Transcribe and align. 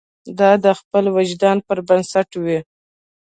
دا 0.39 0.51
د 0.65 0.67
خپل 0.79 1.03
وجدان 1.17 1.57
پر 1.67 1.77
بنسټ 1.87 2.29
وي. 2.43 2.59